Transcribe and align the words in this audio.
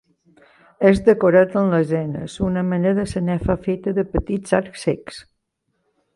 És 0.91 1.01
decorat 1.09 1.53
amb 1.61 1.75
lesenes, 1.75 2.39
una 2.47 2.65
mena 2.71 2.95
de 3.01 3.05
sanefa 3.13 3.59
feta 3.67 3.95
de 4.01 4.09
petits 4.17 4.57
arcs 4.63 4.89
cecs. 4.89 5.23